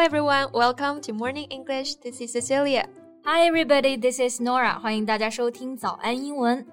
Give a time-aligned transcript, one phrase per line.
[0.00, 1.96] Hello everyone, welcome to Morning English.
[1.96, 2.88] This is Cecilia.
[3.26, 4.80] Hi everybody, this is Norah.
[4.80, 6.66] 欢迎大家收听早安英文。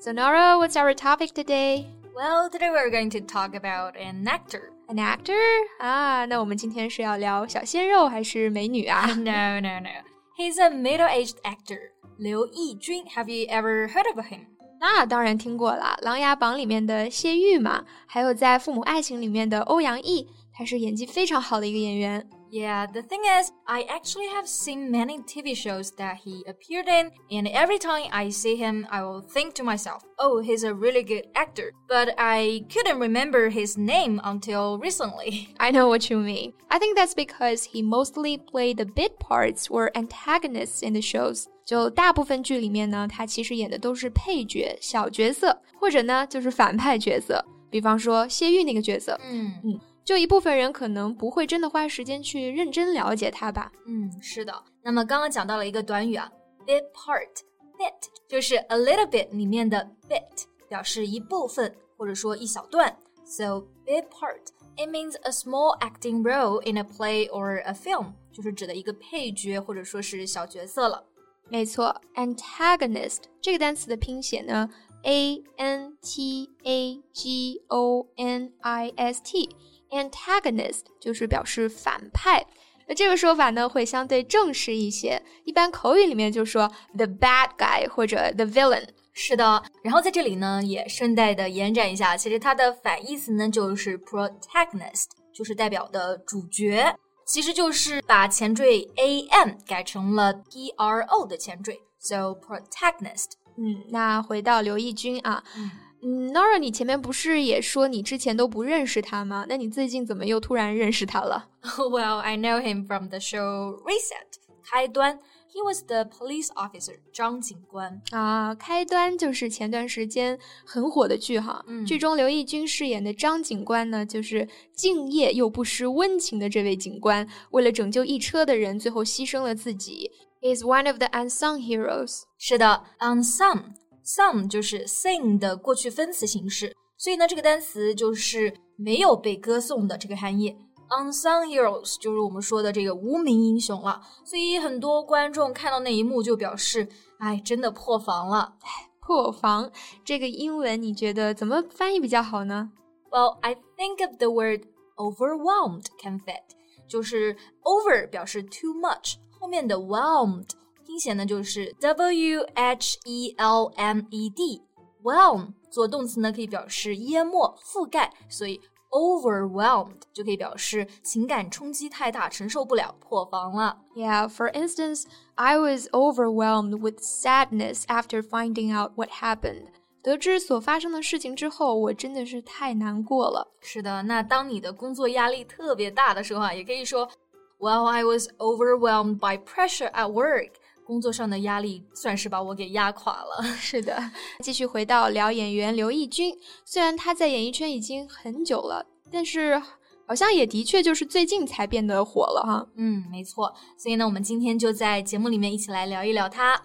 [0.00, 1.84] So Norah, what's our topic today?
[2.12, 4.72] Well, today we're going to talk about an actor.
[4.88, 5.38] An actor?
[5.78, 10.02] Ah, 啊，那我们今天是要聊小鲜肉还是美女啊？No, no, no.
[10.36, 11.78] He's a middle-aged actor.
[12.18, 14.46] 刘奕君，Have you ever heard of him?
[14.80, 22.28] 那当然听过了，《琅琊榜》里面的谢玉嘛，还有在《父母爱情》里面的欧阳毅，他是演技非常好的一个演员。
[22.51, 27.47] Yeah, the thing is, I actually have seen many TV shows that he appeared in, and
[27.49, 31.25] every time I see him, I will think to myself, oh, he's a really good
[31.35, 31.73] actor.
[31.89, 35.49] But I couldn't remember his name until recently.
[35.59, 36.53] I know what you mean.
[36.69, 41.47] I think that's because he mostly played the bit parts or antagonists in the shows.
[41.65, 47.43] 就大部分剧里面呢，他其实演的都是配角、小角色，或者呢就是反派角色。
[47.69, 49.79] 比方说谢玉那个角色，嗯嗯。
[50.10, 53.70] 就一部分人可能不会真的花时间去认真了解它吧。
[53.86, 54.52] 嗯，是的。
[54.82, 56.28] 那么刚刚讲到了一个短语啊
[56.66, 57.94] ，bit part，bit
[58.26, 62.92] 就是 a little bit 里面的 bit，表示一部分或者说一小段。
[63.24, 71.04] So bit part it means a small acting role in a play or a film，就是指的一个配角或者说是小角色了。
[71.48, 74.68] 没错，antagonist 这个单词的拼写呢
[75.04, 79.48] ，a n t a g o n i s t。
[79.90, 82.46] Antagonist 就是表示反派，
[82.86, 88.86] 那这个说法呢会相对正式一些，一般口语里面就说 the bad guy 或者 the villain。
[89.12, 103.32] 是的，然后在这里呢也顺带的延展一下，其实它的反义词呢就是 protagonist，就是代表的主角，其实就是把前缀 a m 改成了 p r o 的前缀，so protagonist。
[103.56, 105.42] 嗯，那回到刘奕君啊。
[105.56, 105.70] 嗯
[106.02, 109.46] 嗯，Norah，你前面不是也说你之前都不认识他吗？
[109.48, 115.18] 那你最近怎么又突然认识他了？Well, I know him from the show Reset 开端。
[115.52, 118.54] He was the police officer，张警官啊。
[118.54, 121.64] 开端就是前段时间很火的剧哈。
[121.66, 130.12] 嗯、剧中刘奕君饰演的张警官呢，就是敬业又不失温情的这位警官，为了拯救一车的人，最后牺牲了自己。
[130.40, 132.22] Is one of the unsung heroes。
[132.38, 133.74] 是的，unsung
[134.04, 140.56] Some 就是 sing 的过去分词形式，所以呢，这个单词就是没有被歌颂的这个含义。
[140.88, 144.00] Unsung heroes 就是我们说的这个无名英雄了。
[144.24, 148.54] 所以很多观众看到那一幕就表示，哎，真的破防了。
[149.00, 149.70] 破防
[150.04, 152.70] 这个英文你觉得怎么翻译比较好呢
[153.10, 154.62] ？Well, I think of the word
[154.96, 156.42] overwhelmed can fit，
[156.88, 160.48] 就是 over 表示 too much，后面的 whelmed。
[160.89, 173.77] 拼写呢就是 W H E L M E D，whelm 做动词呢可以表示淹没、覆盖，所以 overwhelmed 就可以表示情感冲击太大，承受不了，破防了。
[173.95, 175.03] Yeah, for instance,
[175.33, 179.65] I was overwhelmed with sadness after finding out what happened.
[180.01, 183.51] 得知所发生的事情之后，我真的是太难过了。
[183.59, 187.09] 是的，那当你的工作压力特别大的时候啊，也可以说，
[187.57, 190.51] Well, I was overwhelmed by pressure at work.
[190.86, 193.42] 工作上的压力算是把我给压垮了。
[193.58, 194.10] 是的，
[194.42, 199.60] 继续回到聊演员刘奕君，虽然他在演艺圈已经很久了，但是
[200.06, 202.66] 好像也的确就是最近才变得火了哈。
[202.76, 203.54] 嗯，没错。
[203.78, 206.62] 所以呢，我们今天就在节目里面一起来聊一聊他。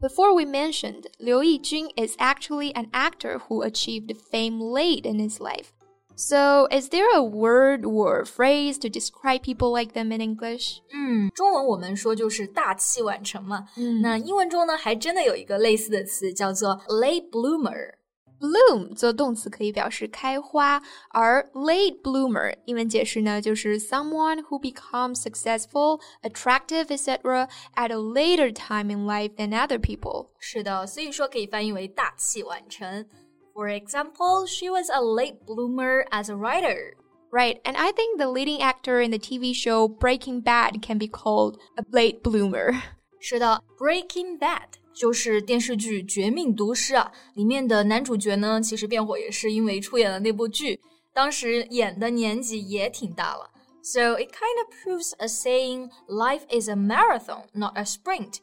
[0.00, 5.38] Before we mentioned, Liu Yijun is actually an actor who achieved fame late in his
[5.40, 5.66] life.
[6.19, 10.77] So, is there a word or phrase to describe people like them in English?
[10.93, 13.67] 嗯，中文我们说就是大器晚成嘛。
[13.75, 27.49] 嗯，那英文中呢，还真的有一个类似的词叫做 late bloomer。Bloom 做动词可以表示开花，而 late bloomer 英文解释呢，就是 someone who becomes successful, attractive, etc.
[27.75, 30.27] at a later time in life than other people.
[30.39, 33.05] 是的，所以说可以翻译为大器晚成。
[33.59, 36.93] For example, she was a late bloomer as a writer.
[37.31, 41.07] Right, and I think the leading actor in the TV show Breaking Bad can be
[41.07, 42.73] called a late bloomer.
[43.19, 50.79] 是的，Breaking Bad 就是电视剧《绝命毒师》啊，里面的男主角呢，其实变火也是因为出演了那部剧，
[51.13, 53.51] 当时演的年纪也挺大了。
[53.81, 58.37] So it kind of proves a saying, life is a marathon, not a sprint.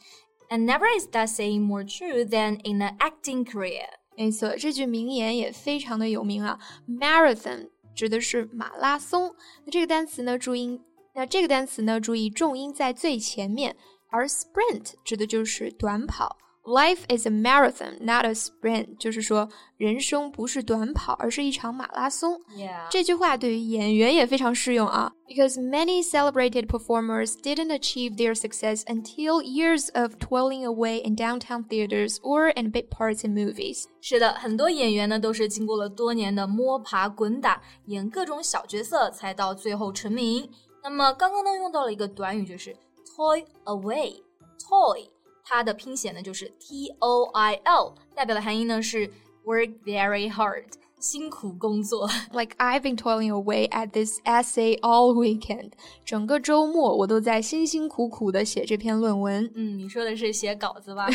[0.50, 3.86] And never is that saying more true than in an acting career.
[4.17, 6.59] 没错，这句名言也非常的有名啊。
[6.89, 10.81] Marathon 指的是马拉松，那这个单词呢，注音，
[11.13, 13.77] 那这个单词呢，注意重音在最前面，
[14.09, 16.35] 而 sprint 指的就是短跑。
[16.66, 22.40] Life is a marathon, not a sprint，就是说人生不是短跑，而是一场马拉松。
[22.56, 22.88] Yeah.
[22.88, 31.64] 这句话对于演员也非常适用啊，because many celebrated performers didn't achieve their success until years of toiling away in downtown
[31.66, 33.86] theaters or in bit parts in movies。
[34.00, 40.48] 是的，很多演员呢都是经过了多年的摸爬滚打，演各种小角色，才到最后成名。
[40.84, 42.72] 那么刚刚呢用到了一个短语，就是
[43.16, 45.08] toil away。toy
[45.46, 49.10] 它的拼写呢就是 T O I L，代表的含义呢是
[49.44, 50.64] work very hard，
[51.00, 52.08] 辛苦工作。
[52.30, 55.72] Like I've been toiling away at this essay all weekend，
[56.04, 61.08] 整个周末我都在辛辛苦苦的写这篇论文，嗯，你说的是写稿子吧？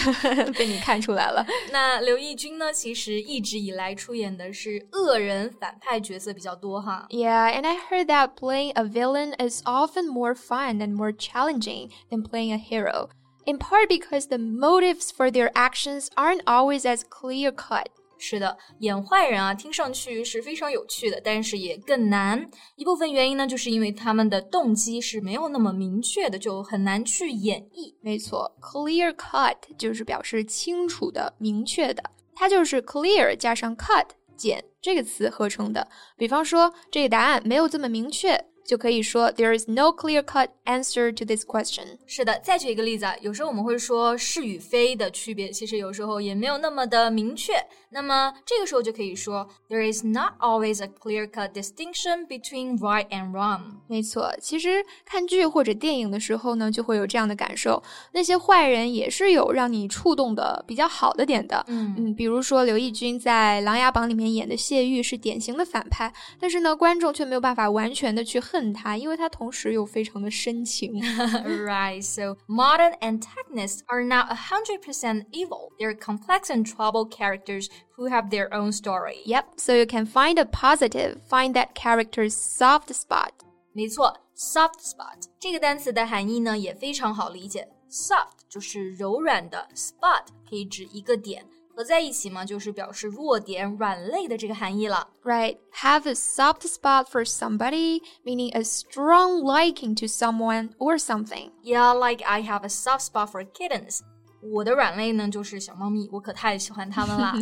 [0.57, 1.45] 被你看出来了。
[1.71, 7.07] 那刘奕君呢，其实一直以来出演的是恶人反派角色比较多哈。
[7.09, 11.89] Yeah, and I heard that playing a villain is often more fun and more challenging
[12.11, 13.07] than playing a hero.
[13.44, 17.86] In part because the motives for their actions aren't always as clear cut.
[18.18, 22.48] 是的，演坏人啊，听上去是非常有趣的，但是也更难。
[22.76, 27.96] 一部分原因呢，就是因为他们的动机是没有那么明确的，就很难去演绎。
[28.00, 32.00] 没错，clear cut 就是表示清楚的、明确的，
[32.32, 34.06] 它就是 clear 加上 cut
[34.36, 35.88] 减这个词合成的。
[36.16, 41.98] 比方说，这个答案没有这么明确，就可以说 There is no clear-cut answer to this question。
[42.06, 47.54] 是的，再举一个例子啊，有时候我们会说是与非的区别，其实有时候也没有那么的明确。
[47.90, 53.60] 那么这个时候就可以说，There is not always a clear-cut distinction between right and wrong。
[53.86, 57.82] 没错，其实看剧或者电影的时候呢，就会有这样的感受。
[58.12, 61.62] 那些坏人也是有让你触动的比较好的点的。
[61.68, 66.10] 嗯嗯，比如说刘奕君在《琅琊榜》里面演的谢玉是典型的反派，
[66.40, 70.93] 但是呢，观众却没有办法完全的去 恨他，因为他同时又非常的深情。
[71.45, 75.71] right, so modern antagonists are not 100% evil.
[75.79, 79.21] They're complex and troubled characters who have their own story.
[79.25, 83.31] Yep, so you can find a positive, find that character's soft spot.
[83.73, 87.69] 没错，soft spot 这个单词的含义呢也非常好理解。
[87.89, 91.45] soft 就是柔软的，spot 可以指一个点，
[91.75, 95.07] 合在一起嘛，就是表示弱点、软肋的这个含义了。
[95.23, 101.51] Right, have a soft spot for somebody, meaning a strong liking to someone or something.
[101.63, 103.99] Yeah, like I have a soft spot for kittens.
[104.41, 107.33] 我的软肋呢就是小猫咪，我可太喜欢它们啦。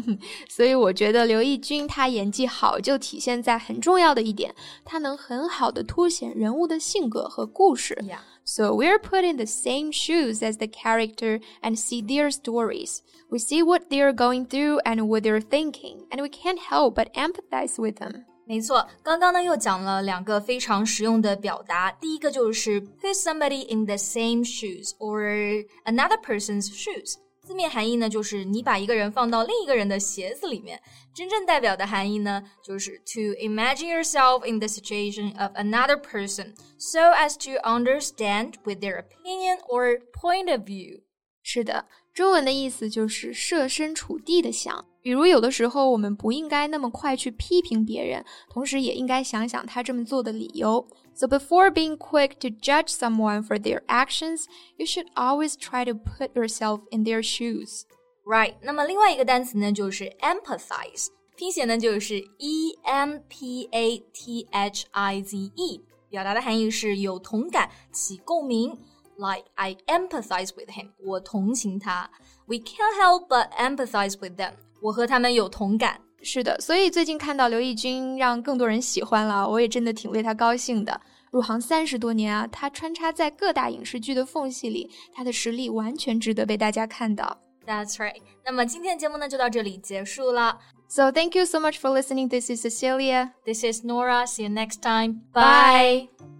[0.50, 7.96] 所以我觉得刘奕君他演技好，就体现在很重要的一点，他能很好的凸显人物的性格和故事。
[8.02, 8.20] yeah.
[8.48, 13.00] So we're put in the same shoes as the character and see their stories.
[13.30, 17.12] We see what they're going through and what they're thinking, and we can't help but
[17.14, 18.26] empathize with them.
[18.51, 21.89] 没错，刚刚呢又讲了两个非常实用的表达。
[22.01, 27.15] 第一个就是 put somebody in the same shoes or another person's shoes。
[27.47, 30.83] 字面含义呢就是你把一个人放到另一个人的鞋子里面。
[31.15, 38.99] 真正代表的含义呢就是 to imagine yourself in the situation of another person so as to understand with their
[39.01, 41.03] opinion or point of view。
[41.45, 44.87] 是的，中文的意思就是设身处地的想。
[45.02, 50.88] 比如，有的时候我们不应该那么快去批评别人，同时也应该想想他这么做的理由。
[51.14, 54.46] So before being quick to judge someone for their actions,
[54.78, 57.84] you should always try to put yourself in their shoes.
[58.26, 61.08] Right，那么另外一个单词呢，就是 empathize，
[61.38, 68.76] 拼写呢就是 e m p a t h i z e，表达的含义是有同感、起共鸣。
[69.21, 72.11] like I empathize with him, 我同情他.
[72.47, 74.51] We can't help but empathize with them.
[74.51, 76.01] them，我和他们有同感。
[76.23, 81.01] 是的，所以最近看到刘奕君让更多人喜欢了，我也真的挺为他高兴的。
[81.31, 87.39] 入行三十多年啊，他穿插在各大影视剧的缝隙里，他的实力完全值得被大家看到。
[87.67, 88.21] That's right。
[88.45, 90.59] 那么今天节目呢就到这里结束了。
[90.89, 92.29] So thank you so much for listening.
[92.29, 93.33] This is Cecilia.
[93.45, 94.27] This is Norah.
[94.27, 95.21] See you next time.
[95.33, 96.09] Bye.
[96.19, 96.40] Bye.